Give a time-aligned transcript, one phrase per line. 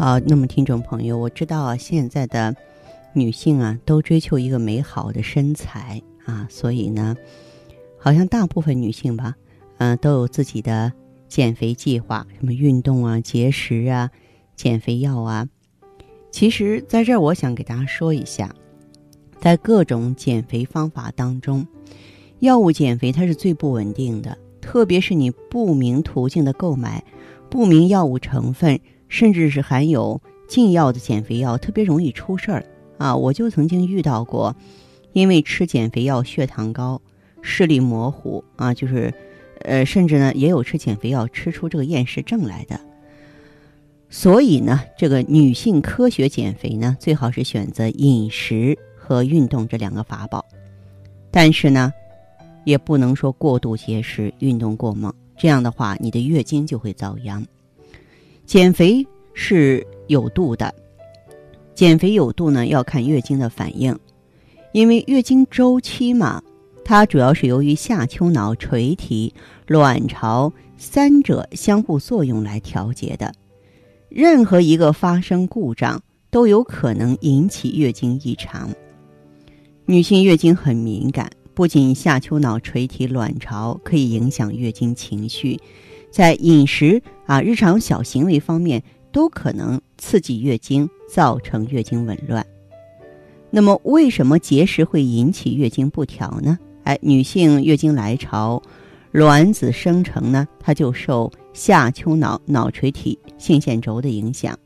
[0.00, 2.56] 好，那么听众朋友，我知道啊，现在的
[3.12, 7.14] 女性啊，都追求一个美好的身材啊，所以呢，
[7.98, 9.36] 好像大部分女性吧，
[9.76, 10.90] 嗯，都有自己的
[11.28, 14.10] 减肥计划，什么运动啊、节食啊、
[14.56, 15.46] 减肥药啊。
[16.30, 18.54] 其实，在这儿我想给大家说一下，
[19.38, 21.66] 在各种减肥方法当中，
[22.38, 27.04] 药物减肥它是最不稳定的，特别是你不明途径的购买
[27.50, 28.80] 不明药物成分。
[29.10, 32.64] 甚至是含有禁药的减肥药，特别容易出事儿
[32.96, 33.14] 啊！
[33.14, 34.56] 我就曾经遇到过，
[35.12, 37.02] 因为吃减肥药血糖高、
[37.42, 39.12] 视力模糊啊，就是，
[39.62, 42.80] 呃，甚至呢也有吃减肥药吃出这个厌食症来的。
[44.08, 50.44] 所以呢，这个女性科学减肥呢，最好是选择饮食和运动这两个法宝，
[51.30, 51.92] 但是呢，
[52.64, 57.44] 也不能说过度节食、运动过猛，这样的话你的月经就会遭殃。
[58.50, 60.74] 减肥是有度的，
[61.72, 63.96] 减肥有度呢，要看月经的反应，
[64.72, 66.42] 因为月经周期嘛，
[66.84, 69.32] 它主要是由于下丘脑垂体、
[69.68, 73.32] 卵巢三者相互作用来调节的。
[74.08, 78.68] 任何一个发生故障，都有可能引起月经异常。
[79.84, 85.56] 女性月经很敏感，不仅下丘脑垂体、卵巢可以影响月经情绪。
[86.10, 88.82] 在饮食啊、日常小行为方面，
[89.12, 92.44] 都可能刺激月经，造成月经紊乱。
[93.50, 96.58] 那么，为什么节食会引起月经不调呢？
[96.82, 98.60] 哎，女性月经来潮，
[99.12, 104.58] 卵子生成呢，它就受下丘脑脑垂体性腺轴的影响。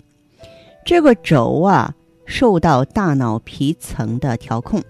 [0.87, 1.95] 这个轴啊，
[2.25, 4.83] 受到大脑皮层的调控。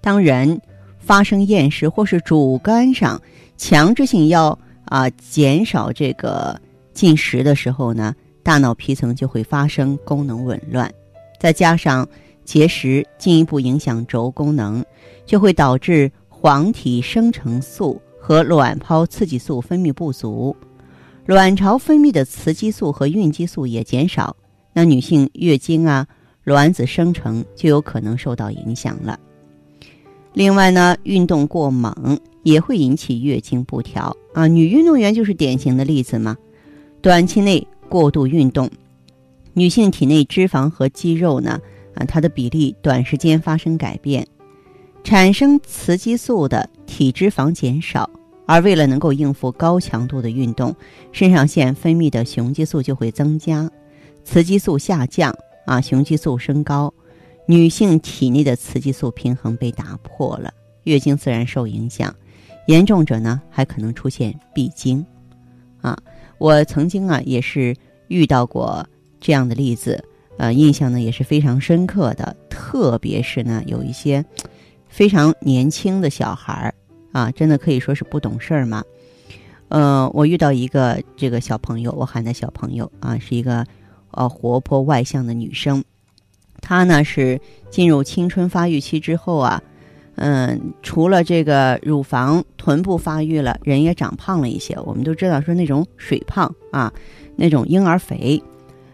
[0.00, 0.60] 当人
[0.98, 3.20] 发生厌食或是主观上
[3.56, 4.56] 强制性要。
[4.86, 6.60] 啊，减少这个
[6.92, 10.92] 进食的时候呢，大脑皮层就会发生功能紊乱，
[11.40, 12.06] 再加上
[12.44, 14.84] 节食进一步影响轴功能，
[15.24, 20.54] 就会导致黄体生成素和卵泡刺激素分泌不足，
[21.26, 24.36] 卵巢分泌的雌激素和孕激素也减少，
[24.72, 26.06] 那女性月经啊、
[26.42, 29.18] 卵子生成就有可能受到影响了。
[30.34, 32.18] 另外呢，运动过猛。
[32.44, 36.36] 也会引起月经不调啊，女运动员就是典型的例子嘛。
[37.02, 38.70] 短期内过度运动，
[39.54, 41.60] 女性体内脂肪和肌肉呢，
[41.94, 44.26] 啊，它的比例短时间发生改变，
[45.02, 48.08] 产生雌激素的体脂肪减少，
[48.46, 50.74] 而为了能够应付高强度的运动，
[51.12, 53.70] 肾上腺分泌的雄激素就会增加，
[54.22, 55.34] 雌激素下降
[55.66, 56.92] 啊，雄激素升高，
[57.46, 62.14] 女性体内的雌激素平衡被打破了，月经自然受影响。
[62.66, 65.04] 严重者呢，还可能出现闭经，
[65.82, 65.98] 啊，
[66.38, 67.76] 我曾经啊也是
[68.08, 68.86] 遇到过
[69.20, 70.02] 这样的例子，
[70.38, 72.34] 呃，印象呢也是非常深刻的。
[72.48, 74.24] 特别是呢，有一些
[74.88, 76.74] 非常年轻的小孩儿，
[77.12, 78.82] 啊，真的可以说是不懂事儿嘛。
[79.68, 83.66] 呃，我遇到一个这个小朋友，我喊他小朋友啊，是一个
[84.10, 85.84] 呃活泼外向的女生，
[86.62, 87.38] 她呢是
[87.70, 89.62] 进入青春发育期之后啊。
[90.16, 94.78] 嗯，除了这个乳房、臀部发育了，人也长胖了一些。
[94.84, 96.92] 我们都知道说那种水胖啊，
[97.34, 98.40] 那种婴儿肥。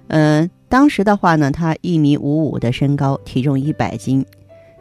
[0.08, 4.24] 嗯，当时的话呢，他一米五五的身高，体重一百斤，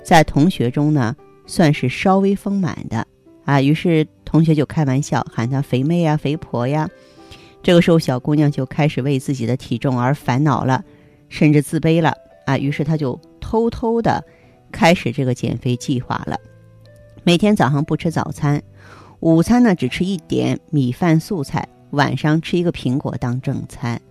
[0.01, 1.15] 在同学中呢
[1.45, 3.05] 算是稍微丰满的
[3.43, 3.61] 啊。
[3.61, 6.89] 于是同学就开玩笑喊他“肥妹呀，肥婆呀”。
[7.61, 10.83] 这个时候，小姑娘就开始为自己的体重而烦恼了，
[11.27, 12.13] 甚至自卑了
[12.45, 12.57] 啊。
[12.57, 14.23] 于是她就偷偷的。
[14.71, 16.39] 开始这个减肥计划了，
[17.23, 18.61] 每天早上不吃早餐，
[19.19, 24.01] 午餐呢只吃一点米饭素菜，晚上吃一个苹果当正餐。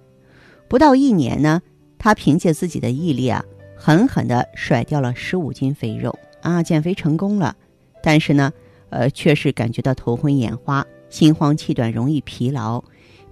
[0.69, 1.63] 不到一年呢，
[1.99, 3.45] 他凭借自己的毅力啊，
[3.77, 7.57] 狠狠地甩掉了十五斤肥肉啊，减肥成功了。
[8.03, 8.53] 但是呢，
[8.91, 12.83] 呃，却是感觉到头昏眼花、心慌气短、容易疲劳，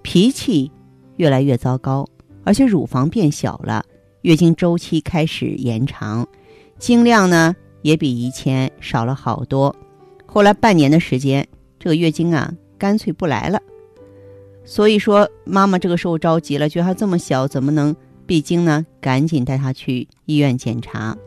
[0.01, 0.71] 脾气
[1.17, 2.07] 越来越糟糕，
[2.43, 3.85] 而且乳房变小了，
[4.21, 6.27] 月经周期开始延长。
[6.79, 9.75] 经量呢也比以前少了好多，
[10.25, 11.47] 后来半年的时间，
[11.79, 13.59] 这个月经啊干脆不来了。
[14.65, 17.95] 所以说妈妈这个时候着急了，觉得她这么小怎么能
[18.25, 21.17] 闭经呢，赶紧带他去医院检查。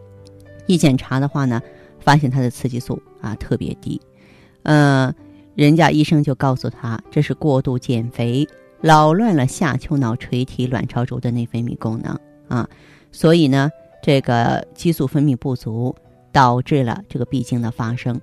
[0.67, 1.61] 一检查的话呢，
[1.99, 4.01] 发现他的雌激素啊特别低，
[4.63, 5.13] 呃，
[5.55, 8.47] 人家医生就告诉他，这是过度减肥，
[8.81, 12.69] 扰乱了下丘脑垂体卵巢轴的内分泌功能啊，
[13.11, 13.71] 所以呢，
[14.03, 15.95] 这个激素分泌不足，
[16.33, 18.21] 导致了这个闭经的发生。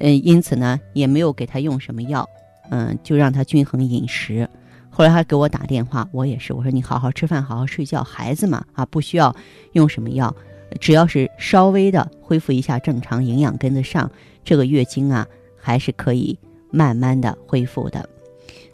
[0.00, 2.28] 嗯，因此呢，也没有给他用什么药，
[2.70, 4.48] 嗯，就让他均衡饮食。
[4.90, 9.34] 后来他给我打电话，我也是，我说你好好吃饭，好好睡觉，孩子嘛啊，不需要
[9.72, 10.34] 用什么药，
[10.80, 14.10] 只要是稍微的恢复一下正常，营养跟得上，
[14.44, 15.26] 这个月经啊
[15.56, 16.38] 还是可以
[16.70, 18.08] 慢慢的恢复的。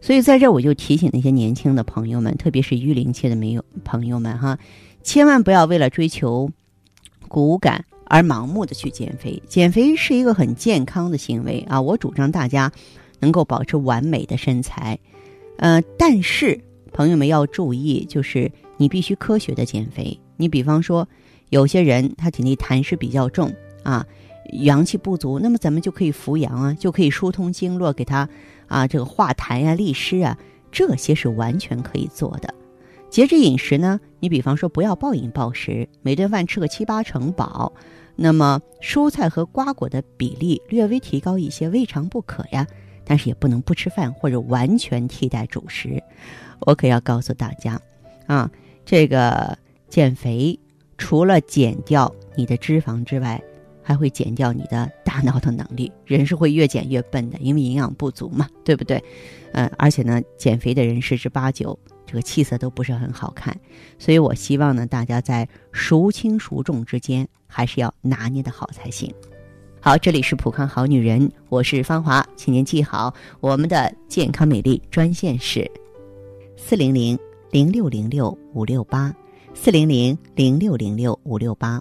[0.03, 4.59] 所以在这我就提醒那些年轻的朋友们，特别是育龄期的没有朋友们哈，
[5.03, 6.51] 千万不要为了追求
[7.29, 7.85] 骨感。
[8.13, 11.81] 而盲目的去减肥，减肥是一个很健康的行为啊！
[11.81, 12.73] 我主张大家
[13.21, 14.99] 能够保持完美的身材，
[15.59, 16.61] 呃，但是
[16.93, 20.19] 朋友们要注意，就是你必须科学的减肥。
[20.37, 21.07] 你比方说，
[21.51, 23.55] 有些人他体内痰湿比较重
[23.85, 24.05] 啊，
[24.55, 28.29] 阳气不足，那么咱们就可以扶阳啊，就可以疏通经络，给他
[28.67, 30.37] 啊这个化痰呀、利湿啊，
[30.73, 32.53] 这些是完全可以做的。
[33.11, 37.73] 节制饮食呢，你比方说不要暴饮暴食，每顿饭吃个七八成饱。
[38.15, 42.67] 那么蔬菜和瓜果的比例略微提高一些，未尝不可呀。
[43.05, 46.01] 但是也不能不吃饭或者完全替代主食。
[46.61, 47.81] 我可要告诉大家，
[48.27, 48.49] 啊，
[48.85, 49.59] 这个
[49.89, 50.57] 减肥
[50.97, 53.43] 除了减掉你的脂肪之外，
[53.83, 55.91] 还会减掉你的大脑的能力。
[56.05, 59.03] 人是会越减越笨的，因为营养不足嘛，对不对？
[59.53, 61.77] 嗯，而且呢，减肥的人十之八九。
[62.11, 63.57] 这个气色都不是很好看，
[63.97, 69.15] 所以我希望呢，大家在孰轻孰重之间，还是要拿捏的好才行。
[69.81, 75.71] 好，这里是普康好女人，我是芳华，请您记好我们的健康美丽专线是
[76.57, 77.17] 四零零
[77.53, 79.15] 零六零六五六八
[79.55, 81.81] 四零零零六零六五六八。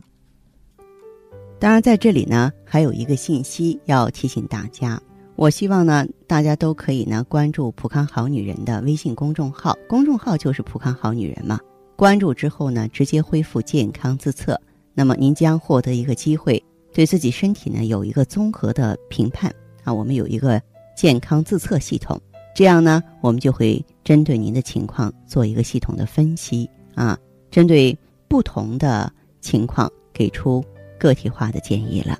[1.60, 5.02] 当然，在这里呢，还有一个信息要提醒大家。
[5.40, 11.58] 我希望呢，大家都可以呢关注“普康好女人”的微信公众号，公众号就是“普康好女人”嘛。
[11.96, 14.60] 关注之后呢，直接恢复健康自测，
[14.94, 19.50] 那么您将获得一个机会，对自己身体呢有一个综合的评判
[19.86, 19.94] 啊。
[19.94, 20.62] 我们有一个
[20.94, 22.20] 健康自测系统，
[22.54, 27.18] 这样呢，我们就会针对您的情况做一个系统的分析啊，
[27.50, 27.98] 针对
[28.28, 29.10] 不同的
[29.40, 30.62] 情况给出
[31.00, 32.20] 个体化的建议了。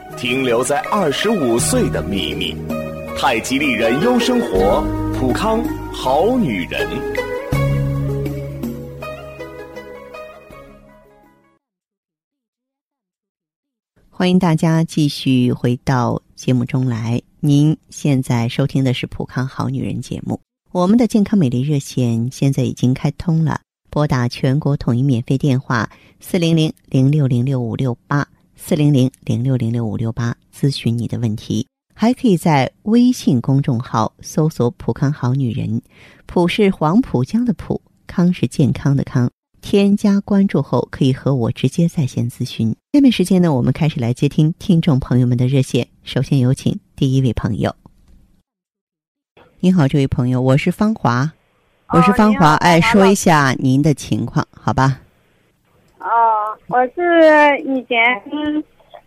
[0.17, 2.55] 停留在二十五岁的秘密，
[3.17, 4.83] 太极丽人优生活，
[5.17, 6.87] 普康好女人。
[14.09, 17.21] 欢迎大家继续回到节目中来。
[17.39, 20.39] 您现在收听的是普康好女人节目，
[20.71, 28.27] 我们的健康美丽热线现在已经开通了，拨打全国统一免费电话四零零零六零六五六八。
[28.63, 35.81] 四零零零六零六五六八咨询你的问题，还可以在微信公众号搜索“浦康好女人”，
[36.27, 39.29] 浦是黄浦江的浦，康是健康的康。
[39.61, 42.73] 添加关注后，可以和我直接在线咨询。
[42.93, 45.87] 下面时间呢，我们开始来接听听众朋友们的热线。
[46.03, 47.75] 首先有请第一位朋友。
[49.59, 51.33] 您好，这位朋友，我是芳华，
[51.89, 55.01] 我是芳华，哎，说一下您的情况，好吧？
[56.01, 58.21] 哦，我是以前，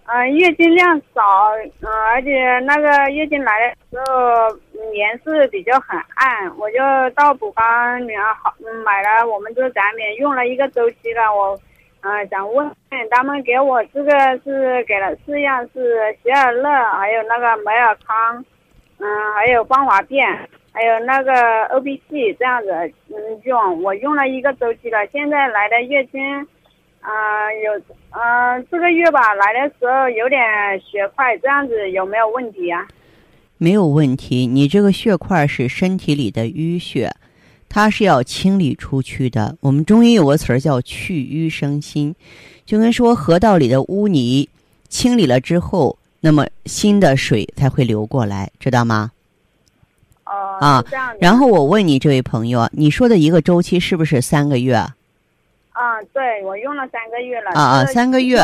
[0.07, 4.57] 嗯，月经量少，嗯，而且那个月经来的时候
[4.93, 6.79] 颜色比较很暗，我就
[7.17, 11.35] 到普康里面好买了我们这个产品，用了一个周期了。
[11.35, 11.59] 我，
[12.03, 12.71] 嗯，想问
[13.11, 14.13] 他们给我这个
[14.45, 18.45] 是给了四样，是喜尔乐，还有那个美尔康，
[19.01, 20.25] 嗯，还有芳华片，
[20.73, 22.71] 还有那个 O B C 这样子，
[23.09, 26.47] 嗯，用我用了一个周期了，现在来的月经。
[27.05, 30.41] 啊，有，嗯，这个月吧，来的时候有点
[30.81, 32.81] 血块，这样子有没有问题啊？
[33.59, 37.15] 没有问题，你这个血块是身体里的淤血，
[37.69, 39.55] 它是要清理出去的。
[39.61, 42.15] 我们中医有个词儿叫去瘀生新，
[42.65, 44.49] 就跟说河道里的污泥
[44.89, 49.13] 清理了之后，那么新的水才会流过来，知道吗？
[50.25, 50.33] 哦。
[50.33, 51.15] 哦，啊这样。
[51.21, 54.83] 然后我问你，这位朋友，你说的一个周期是不是三个月？
[55.75, 57.51] 啊，对我用了三个月了。
[57.51, 58.41] 啊啊三个月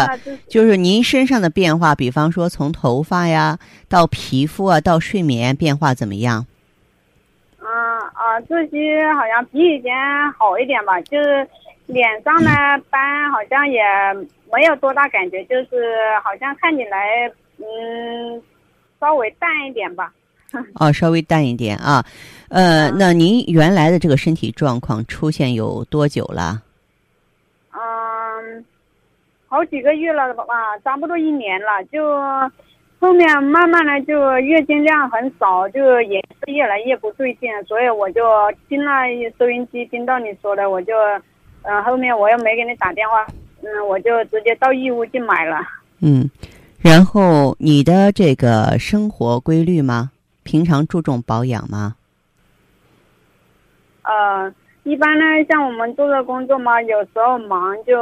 [0.49, 3.57] 就是您身上的变化，比方说从头发呀
[3.89, 6.45] 到皮肤啊到睡眠变化怎么样？
[7.59, 9.93] 啊啊，这些好像比以前
[10.33, 11.47] 好一点吧，就是
[11.87, 12.51] 脸上的
[12.91, 13.81] 斑好像也
[14.53, 15.95] 没有多大感觉，就是
[16.25, 18.43] 好像看起来嗯
[18.99, 20.13] 稍微淡一点吧。
[20.75, 22.05] 哦，稍微淡一点啊。
[22.49, 26.61] 呃，那您原来的这个身体状况出现有多久了？
[29.51, 30.45] 嗯，好几个月了吧，
[30.85, 32.19] 差不多一年了，就
[33.01, 38.23] 后面慢慢的就月经量很少，就也是越来越不对劲，所以我就
[38.69, 38.93] 听了
[39.39, 40.95] 收音机，听到你说的，我就，
[41.63, 43.27] 嗯、后面我又没给你打电话，
[43.63, 45.61] 嗯，我就直接到义乌去买了。
[46.01, 46.31] 嗯，
[46.79, 50.13] 然后你的这个生活规律吗？
[50.43, 51.97] 平常注重保养吗？
[54.03, 57.95] 呃，一般呢，像我们做的工作嘛，有时候忙就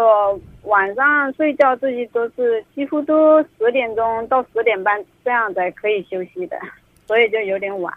[0.62, 6.56] 晚上睡觉，自己都是几乎都十点钟到十点半这样才可以休息的，
[7.06, 7.92] 所以就有点晚。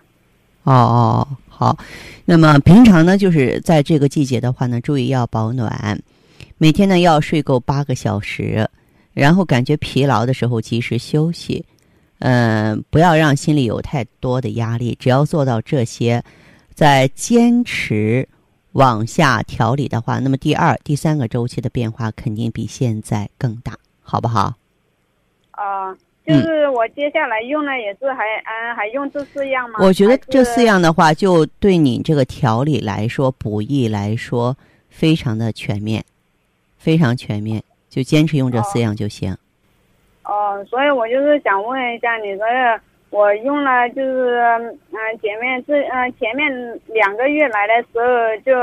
[0.64, 1.78] 哦哦，好。
[2.26, 6.00] 那么平常呢，就是在这个季节的话呢，注意要保暖，
[6.58, 8.68] 每天呢要睡够八个小时，
[9.14, 11.64] 然后感觉疲劳的时候及时休息。
[12.24, 16.22] 嗯、不要让心里有太多的压力，只要做到这些，
[16.76, 18.28] 再坚持
[18.74, 24.54] 往下调理的话，那么第二、第三个周期的变化肯定比现在更大，好不好？
[25.52, 29.80] 啊、就是我接下来用的也是还嗯还用这四样吗？
[29.80, 34.56] 我觉得这四样的话，就对你这个调理来说、补益来说，
[34.90, 36.04] 非常的全面，
[36.78, 39.36] 非常全面，就坚持用这四样就行。
[40.24, 42.46] 哦，所以我就是想问一下，你说
[43.12, 46.50] 我用了就是嗯、前面这嗯、前面
[46.88, 48.08] 两个月来的时候
[48.46, 48.58] 就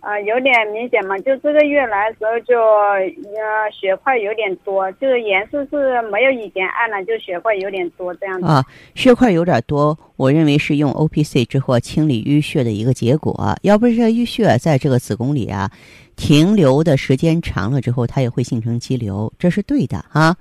[0.00, 8.46] 呃有点明显嘛，就这个月来的时候就呃血块有点多，就是颜色是没有以前暗了，就血块有点多这样子。
[8.46, 13.54] 啊，血块有点多，我认为是用 O P C 之后清理淤血的一个结果。
[13.62, 15.70] 要不是淤血在这个子宫里啊
[16.16, 20.34] 停留的时间长了之后，它也会形成肌瘤，这是对的啊。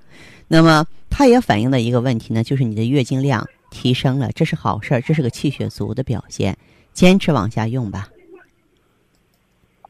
[0.47, 6.57] 那么它也反映了一个问题呢，就是你的月经量提升了，这是好事儿，这是个气血足的表现。
[6.93, 8.07] 坚持往下用吧。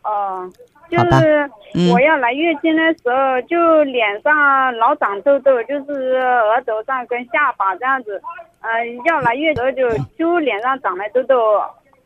[0.03, 0.51] 哦，
[0.91, 8.21] 就是嗯我要来月经的时候，就脸上老长痘痘，就是额头上跟下巴这样子。
[8.59, 8.69] 呃，
[9.05, 11.35] 要来月的时候就就脸上长了痘痘，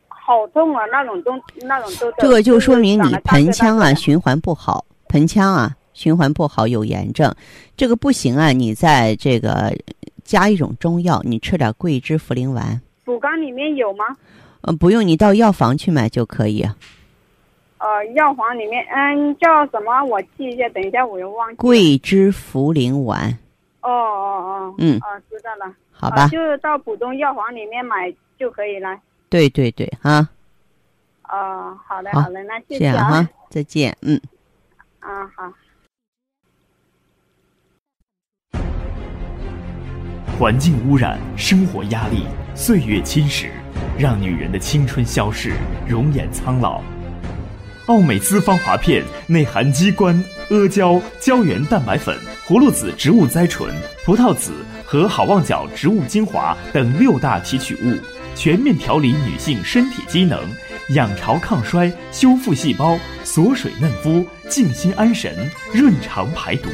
[0.08, 1.32] 好痛啊，那种痘
[1.62, 2.16] 那种痘痘。
[2.18, 7.34] 这个就说明你盆腔啊循环不好，盆腔啊循环不好有炎症，
[7.76, 9.74] 这个不行啊，你在这个
[10.24, 14.04] 加一种中药，你吃点桂枝茯苓丸，补肝里面有吗？
[14.62, 16.64] 呃，不用你到药房去买就可以。
[17.78, 20.04] 呃，药房里面，嗯，叫什么？
[20.04, 21.56] 我记一下，等一下我又忘记了。
[21.56, 23.36] 桂枝茯苓丸，
[23.80, 24.74] 哦哦哦。
[24.78, 25.74] 嗯哦，知道了。
[25.90, 26.22] 好吧？
[26.22, 28.96] 啊就到普通药房里面买就可以了。
[29.28, 30.28] 对对对，啊，
[31.28, 33.28] 哦，好的好好的，那谢这谢啊。
[33.50, 34.20] 再见，嗯。
[35.00, 35.52] 啊，好。
[40.42, 43.46] 环境污染、生活压力、岁月侵蚀，
[43.96, 45.52] 让女人的青春消逝，
[45.86, 46.82] 容颜苍老。
[47.86, 50.12] 奥美姿芳华片内含鸡冠、
[50.50, 53.72] 阿胶、胶原蛋白粉、葫芦籽植物甾醇、
[54.04, 54.50] 葡萄籽
[54.84, 57.96] 和好望角植物精华等六大提取物，
[58.34, 60.40] 全面调理女性身体机能，
[60.88, 66.68] 养巢抗衰，修复细胞，锁水嫩肤，静心安神，润肠排毒。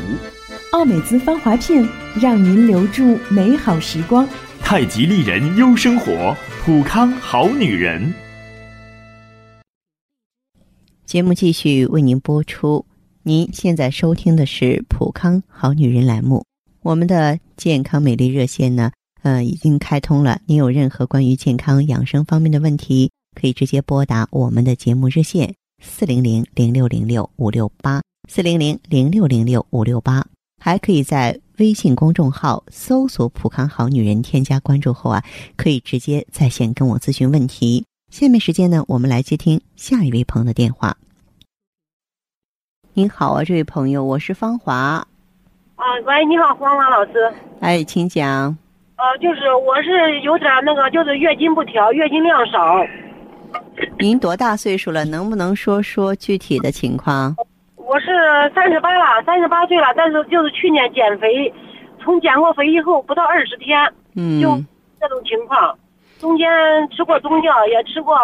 [0.70, 1.82] 奥美姿芳华片，
[2.20, 4.28] 让您留住美好时光。
[4.60, 8.12] 太极丽人优生活，普康好女人。
[11.06, 12.84] 节目继续为您播出。
[13.22, 16.44] 您现在收听的是《普康好女人》栏目，
[16.82, 20.38] 我们的健康美丽热线呢，呃，已经开通了。
[20.44, 30.26] 您有任何关于健康养生方面的问题，可以直接拨打我们的节目热线四零零零六零六五六八四零零零六零六五六八，
[30.58, 35.22] 还可以在微信公众号搜索“普康好女人”，添加关注后啊，
[35.56, 37.84] 可以直接在线跟我咨询问题。
[38.10, 40.96] 下面时间呢，我们来接听下一位朋友的电话。
[42.94, 44.74] 您好啊，这位朋友，我是芳华。
[45.76, 47.32] 啊，喂，你好，芳华老师。
[47.60, 48.56] 哎，请讲。
[48.96, 52.84] 呃，就是我是有点那个，就是月经不调，月经量少。
[54.00, 55.04] 您多大岁数了？
[55.04, 57.36] 能不能说说具体的情况？
[57.88, 58.06] 我是
[58.54, 61.50] 三十八了，三十八岁了，但是就是去年减肥，
[61.98, 63.80] 从减过肥以后不到二十天，
[64.14, 64.48] 嗯，就
[65.00, 65.76] 这种情况。
[66.18, 66.46] 中间
[66.90, 68.14] 吃过中药，也吃过，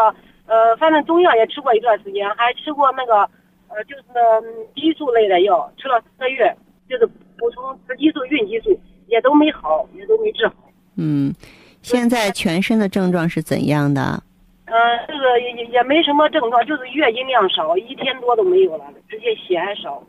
[0.45, 3.23] 呃，反正中药也吃过一段时间，还吃过那个，
[3.69, 4.45] 呃，就是嗯
[4.75, 6.55] 激素类的药，吃了四个月，
[6.87, 7.07] 就是
[7.39, 10.55] 补充雌激素、孕激素，也都没好，也都没治好。
[10.97, 11.33] 嗯，
[11.81, 14.23] 现在全身的症状是怎样的？
[14.67, 14.75] 呃，
[15.07, 20.03] 这个也也也没什么症状，就是月经量少，一天多都没有了，直接血还少。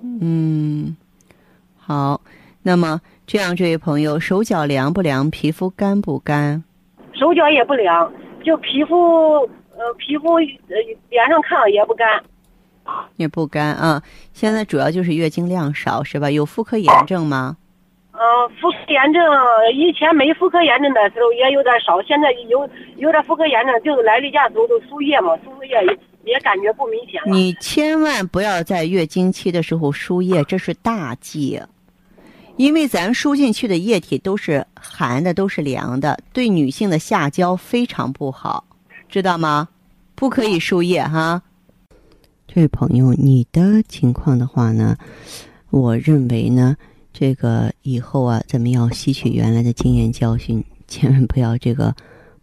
[0.00, 0.96] 嗯，
[1.76, 2.20] 好，
[2.62, 5.30] 那么这样，这位朋友手脚凉不凉？
[5.30, 6.64] 皮肤干不干？
[7.12, 8.12] 手脚也不凉，
[8.44, 9.36] 就皮肤
[9.76, 10.76] 呃皮肤呃
[11.08, 12.22] 脸上看了也不干。
[13.16, 14.02] 也不干啊，
[14.34, 16.30] 现在主要就是月经量少是吧？
[16.30, 17.56] 有妇科炎症吗？
[18.16, 19.20] 嗯、妇科炎症
[19.74, 27.20] 以前没妇科炎症的时候也有点少，现在有有点妇科炎症，就是来例假时候都输液嘛，输输液也也感觉不明显。
[27.26, 31.60] 你千万不要在月经期的时候输液，这是大忌。
[32.56, 38.64] 因为咱输进去的液体都是寒的，都是凉的，对女性的下焦非常不好，
[39.08, 39.68] 知道吗？
[40.14, 41.42] 不可以输液哈。
[42.46, 44.96] 这位朋友，你的情况的话呢，
[45.70, 46.76] 我认为呢，
[47.14, 51.94] 这个以后啊，咱们要吸取原来的经验教训， 千万不要这个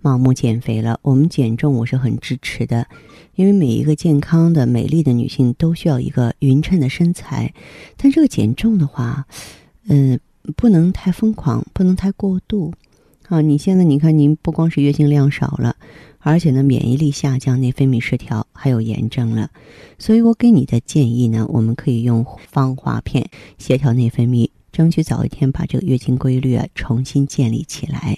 [0.02, 0.98] 盲目减肥了。
[1.02, 2.88] 我们减重我是很支持的，
[3.36, 7.54] 因为每一个健康的、美丽的女性都需要一个匀称的身材，
[7.98, 9.26] 但这个减重的话，
[9.90, 10.18] 嗯、
[10.56, 12.74] 不能太疯狂，不能太过度。
[13.28, 15.76] 啊，你现在你看，您不光是月经量少了，
[16.20, 19.50] 而且呢，免疫力下降、内分泌失调，还有炎症了。
[19.98, 28.18] 所以我给你的建议呢，我们可以用芳华片协调内分泌，争取早一天把这个月经规律啊重新建立起来。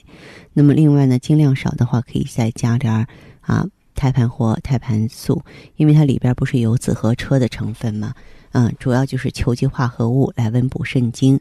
[0.53, 3.07] 那么另外呢，经量少的话，可以再加点儿
[3.41, 5.43] 啊胎盘或胎盘素，
[5.75, 8.13] 因为它里边不是有紫河车的成分吗？
[8.51, 11.39] 嗯，主要就是球基化合物来温补肾精，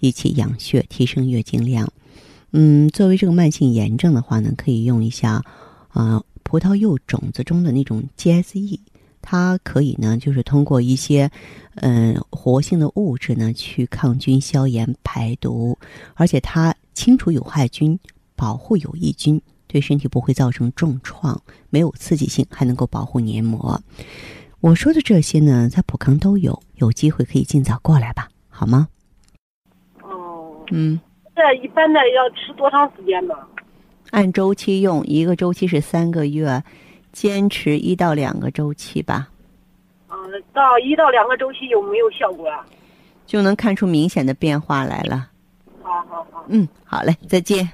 [0.00, 1.92] 一起养血，提升月经量。
[2.52, 5.44] 嗯，作为这个慢性炎症的话呢，可以用一下
[5.88, 8.78] 啊、葡萄柚种子中的那种 GSE，
[9.26, 11.30] 它可以呢，就是通过一些
[11.76, 15.76] 嗯、活性的物质呢，去抗菌、消炎、排毒，
[16.14, 17.98] 而且它清除有害菌，
[18.36, 23.80] 保护有益菌，对身体不会造成重创，没有刺激性，还能够保护黏膜。
[24.60, 28.88] 我说的这些呢，在普康都有，有机会可以尽早过来吧，好吗？
[30.02, 31.00] 哦，嗯。
[31.36, 33.34] 这一般的要吃多长时间呢？
[34.10, 36.62] 按周期用，一个周期是三个月，
[37.14, 39.28] 坚持一到两个周期吧，
[40.10, 40.16] 嗯，
[40.52, 42.66] 到一到两个周期有没有效果啊？
[43.24, 45.30] 就能看出明显的变化来了。
[45.80, 46.44] 好好好。
[46.48, 47.70] 嗯，好嘞，再见。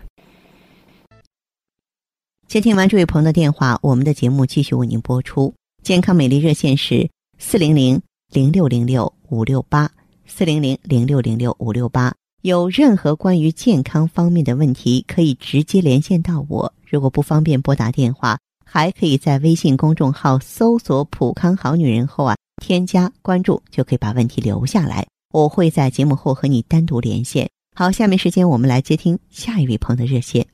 [2.46, 5.54] 接听完这位朋友的电话，我们的节目继续为您播出。
[5.82, 9.90] 健康美丽热线是四零零零六零六五六八
[10.26, 12.14] 四零零零六零六五六八。
[12.42, 16.72] 有任何关于健康方面的问题，可以直接连线到我。
[16.86, 18.38] 如果不方便拨打电话，
[18.72, 25.04] 还可以在微信公众号搜索“普康好女人”后啊，添加关注，就可以把问题留下来。
[25.32, 27.48] 我会在节目后和你单独连线。
[27.74, 30.46] 好，下面时间我们来接听下一位朋友的热线。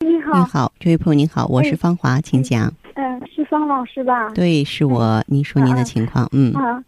[0.00, 2.72] 你好，你好，这位朋友您好，我是哎芳华，请讲。
[2.94, 4.30] 嗯、是方老师吧？
[4.30, 6.82] 对，是我，您说您的情况，嗯，啊，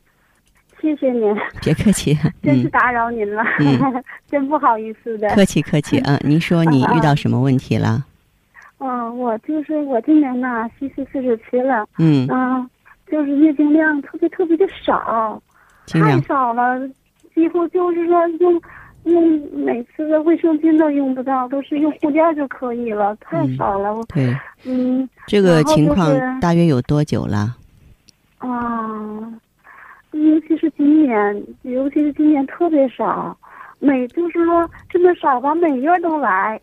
[0.81, 1.21] 谢谢您，
[1.61, 5.29] 别客气， 嗯，真是打扰您了，嗯 真不好意思的。
[5.35, 8.07] 客气客气，嗯，您说你遇到什么问题了？
[8.79, 12.71] 嗯、我就是我今年呢，虚岁四十七了，嗯，嗯、
[13.11, 15.43] 就是月经量特别特别的少，
[15.87, 16.79] 太，少了，
[17.35, 18.61] 几乎就是说用
[19.05, 23.95] 用每次的卫生巾都用不到，都是用护垫就可以了，太嗯少了。
[23.95, 27.57] 我对，嗯这个情况是大约有多久了？
[28.39, 29.19] 啊，
[30.13, 33.37] 尤其是今年，尤其是今年特别少，
[33.81, 36.61] 每就是说这么少吧，每月都来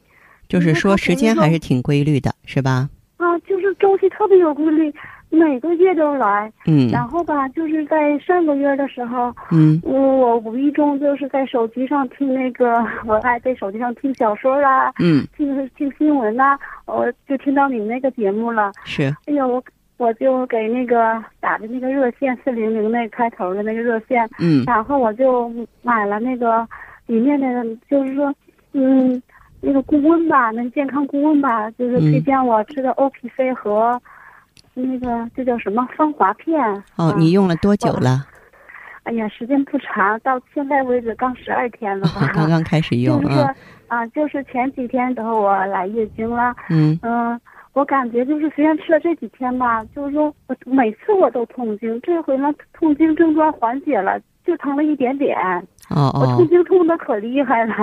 [0.47, 2.89] 就是说时间还是挺规律的，是吧？
[3.17, 4.93] 啊，就是周期特别有规律，
[5.29, 6.51] 每个月都来。
[6.67, 18.71] 嗯然后吧，就是在上个月的时候，嗯我我无意中就是在手机上听那个， 我爱在手机上听小说啊，嗯，听听新闻呐、我就听到你那个节目了。
[18.83, 19.63] 是，哎呀，我
[19.97, 25.49] 我就给那个打的那个热线四零零那开头的那个热线，嗯然后我就
[25.81, 26.67] 买了那个
[27.07, 27.47] 里面的，
[27.89, 28.33] 就是说，
[28.73, 29.21] 嗯，
[29.67, 33.99] 那个顾问吧，那健康顾问吧，就是嗯推荐我吃的 O P C 和
[34.75, 36.61] 那个这叫什么芳华片。
[36.97, 38.25] 哦，啊你用了多久了？
[39.03, 42.29] 哎呀，时间不长，到现在为止刚十二天了吧。
[42.33, 43.55] 刚刚开始用 就是啊，
[43.87, 47.39] 啊，就是前几天等我来月经了，嗯嗯，
[47.73, 55.35] 我感觉就是虽然吃了这几天吧，就是说我每次我都痛经，这回呢痛经症状缓解了，就疼了一点点。
[55.89, 57.73] 哦哦我痛，经痛的可厉害了。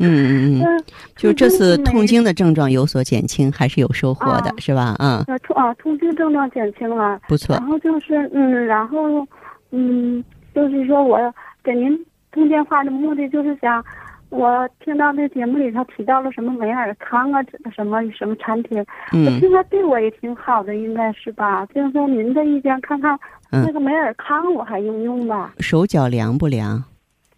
[0.00, 0.84] 嗯嗯， 嗯，
[1.16, 4.96] 就这次痛经的的症状有所减轻，还是有收获的，啊是吧？
[4.98, 7.66] 嗯，啊痛啊痛经症状减轻了，不错然。
[7.66, 9.26] 后就是嗯，然后
[9.72, 11.18] 嗯，就是说我
[11.62, 11.98] 给您
[12.32, 13.84] 通电话的目的就是想。
[14.30, 17.42] 我听到那节目里头提到了什么美尔康啊，
[17.74, 21.66] 什么什么产品，我嗯听着对我也挺好的，应该是吧？
[21.74, 23.18] 就是说您的意见，看看
[23.50, 25.52] 嗯那个美尔康我还用用吧？
[25.58, 26.80] 手脚凉不凉？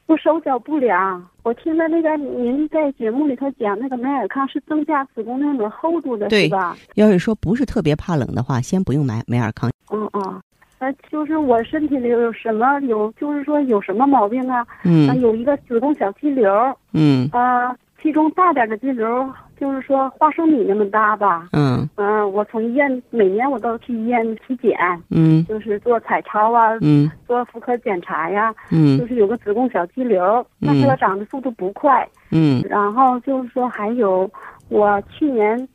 [0.06, 6.76] 我手脚不凉，我听了那个您在节目里头讲那个美尔康是增加子宫内膜厚度的，是吧？
[6.96, 9.70] 要是说不是特别怕冷的话，先不用买美尔康。
[9.90, 10.42] 嗯嗯，
[10.80, 14.58] 呃，就是我身体里有什么有，就是说有什么毛病啊？
[14.58, 16.52] 啊，嗯有一个子宫小肌瘤，
[16.92, 19.32] 嗯啊，其中大点的肌瘤
[19.62, 21.48] 就是说花生米那么大吧。
[21.52, 24.76] 嗯嗯、我从医院每年我都去医院体检，
[25.08, 32.04] 嗯就是做彩超啊，嗯做妇科检查呀，嗯就嗯是有个子宫小肌瘤，但是它长的速度不快。
[32.32, 34.28] 嗯然后就是说还有，
[34.68, 35.68] 我去年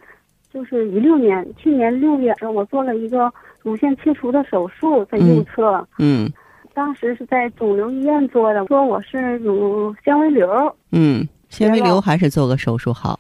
[0.52, 3.32] 就是一六年，去年六月我做了一个
[3.64, 6.30] 乳腺切除的手术，在右侧，嗯
[6.74, 10.76] 当时是在肿瘤医院做的，说我是乳纤维瘤。
[10.92, 13.18] 嗯，纤维瘤还是做个手术好。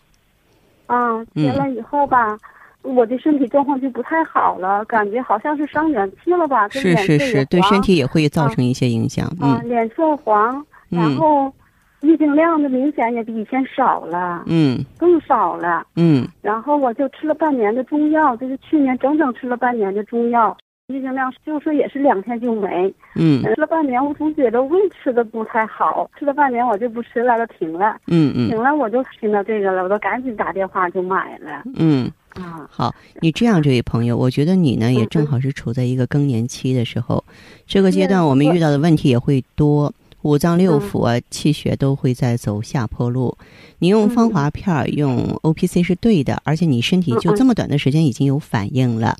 [0.87, 2.37] 啊，结了以后吧，
[2.81, 9.25] 我的身体状况就不太好了，感觉好像是伤元气了吧，这是是是，对身体也会造啊成一些影响。
[9.39, 11.53] 啊，嗯脸色黄，然嗯后
[12.01, 15.85] 月经量的明显也比以前少了，嗯更少了。
[15.95, 20.55] 嗯然后我就吃了半年的中药，就是去年整整吃了半年的中药，
[20.93, 22.93] 月经量就说也是两天就没。
[23.15, 27.97] 嗯吃了半年，我总觉得胃吃的不太好，吃了半年我就不吃了，就停了。
[28.07, 31.61] 嗯嗯停了我就听到这个了，我都赶紧打电话就买了。
[31.75, 32.09] 嗯。
[32.35, 37.21] 啊，好，你这样，这位朋友，我觉得你呢也嗯正好是处在一个更年期的时候，
[37.65, 39.91] 这个阶段我们遇到的问题也会多，
[40.27, 43.37] 五脏六嗯腑啊、气血都会在走下坡路。
[43.79, 49.15] 你用芳华片儿、用 O P C 是对的，而且你身体就这么短的时间已经有反应了。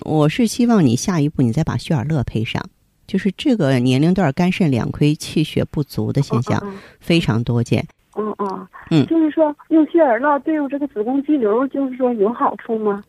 [0.00, 2.64] 我是希望你下一步你再把血尔乐配上，
[3.06, 7.86] 就是这个年龄段肝肾两亏、气血不足的现象嗯非常多见。
[8.16, 13.04] 嗯嗯，嗯就是说用血尔乐对我这个子宫肌瘤，就是说有好处吗？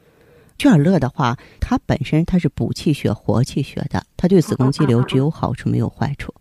[0.58, 6.34] 血尔乐的话，它本身它是补气血、活气血的，它对子宫肌瘤只有好处没有坏处。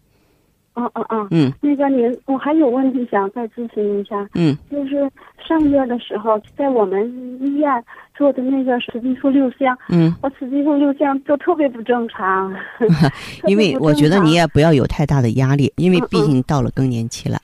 [0.77, 1.53] 嗯嗯嗯，嗯。
[1.61, 4.57] 那个您，我还有问题想再咨询一下，嗯。
[4.71, 5.11] 就是
[5.47, 7.07] 上月的时候，在我们
[7.41, 7.85] 医院
[8.17, 12.55] 做的那个雌激素六项，嗯，我雌激素六项就特别不正常。
[13.47, 17.39] 因为我觉得你也不要有太大的压力，因为嗯毕竟到了更年期了。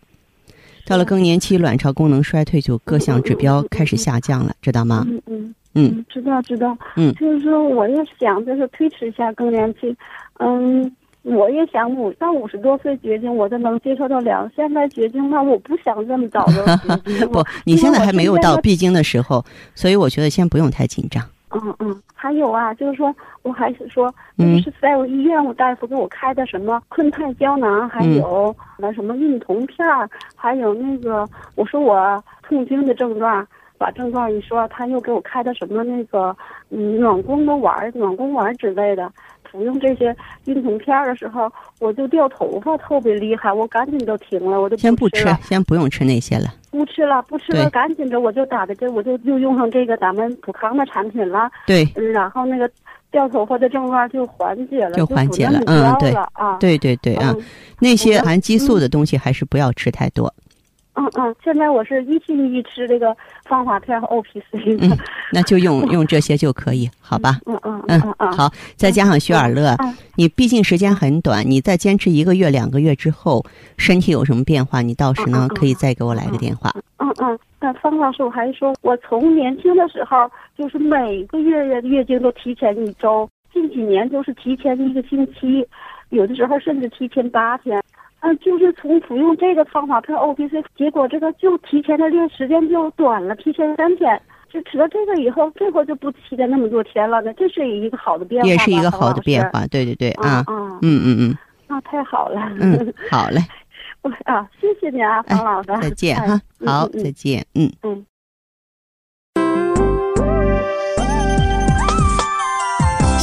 [0.84, 5.06] 到了更年期，卵巢功能衰退，就各项指标开始下降了，知道吗？
[5.08, 5.22] 嗯。
[5.26, 5.54] 嗯。
[5.74, 6.76] 嗯，知道知道。
[6.96, 7.14] 嗯。
[7.14, 9.96] 就是说我也想就是推迟一下更年期，
[10.38, 10.94] 嗯。
[11.22, 14.50] 我也想五到五十多岁绝经，我都能接受得了。
[14.56, 17.28] 现在绝经吧，我不想这么早的 绝经。
[17.28, 18.72] 不，你现在还没有到闭。
[18.74, 19.44] 经的时候，
[19.76, 21.22] 所以我觉得先不用太紧张。
[21.54, 36.34] 嗯嗯，还有啊，就是说，我还是说，嗯就是在我医院，我大夫给我开的什么坤泰胶囊，还嗯有那什么孕酮片儿，还有那个，我说我痛经的症状，把症状一说，他又给我开的什么那个
[36.70, 39.12] 嗯暖宫的丸儿、暖宫丸儿之类的。
[39.52, 46.52] 服用这些孕酮片儿的时候，我就掉头发特别厉害，我赶紧就停了，我就先不吃先不用吃那些了。
[46.70, 51.50] 不吃了，不吃了，赶紧着我就打的这，我就就用上这个咱们普康的产品了。
[51.66, 52.68] 对嗯，然后那个
[53.10, 56.56] 掉头发的症状就缓解了，就缓解了嗯对啊。
[56.58, 57.44] 对对对啊，嗯
[57.78, 60.26] 那些含激素的东西还是不要吃太多。
[60.26, 60.41] 嗯
[61.02, 64.58] 嗯嗯，现在我是一心一意吃这个芳华片和 O P C。
[64.80, 64.96] 嗯，
[65.32, 67.38] 那就用 用这些就可以，好吧？
[67.46, 73.44] 嗯嗯嗯嗯，嗯，好，再加上雪尔乐，嗯你毕竟时间很短，你再坚持一个月、两个月之后，
[73.76, 76.72] 身体有什么变化，你到时呢可以再给我来个电话。
[76.98, 85.66] 嗯嗯，那方老师，我还说，我从年轻的时候就是每个月月月经都提前一周，近几年就是提前一个星期，
[86.10, 87.81] 有的时候甚至提前八天。
[88.22, 94.20] 嗯，就是从服用这个方法配 O P C，结果这个就提前的这个时间就短了，提前三天。
[94.52, 99.42] 就吃了这个以后，这会儿就不期待那么多天了呢，这是一个好的变化，也是一个好的变。
[99.50, 102.38] 化，对对对啊，嗯嗯，嗯那太好了。
[102.60, 103.40] 嗯， 好嘞，
[104.02, 105.72] 我啊，谢谢你啊，哎方老师。
[105.80, 107.72] 再见哎哈，好，再见，嗯。
[107.82, 108.04] 嗯。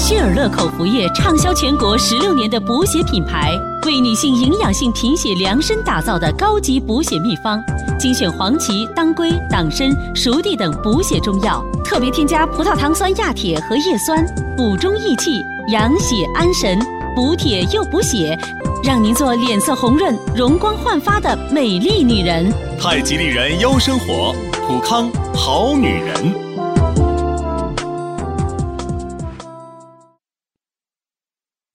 [0.10, 7.64] 希尔乐口服液畅销全国十六年的补血品牌，为女性营养性贫血量身打造的高级补血秘方，
[8.00, 14.26] 精选黄芪、当归、党参、熟地等补血中药，特别添加葡萄糖酸亚铁和叶酸，
[14.58, 15.40] 补中益气、
[15.72, 16.80] 养血安神，
[17.16, 18.36] 补铁又补血，
[18.84, 22.52] 让您做脸色红润、容光焕发的美丽女人。
[22.82, 24.34] 太极丽人优生活，
[24.68, 26.49] 普康好女人。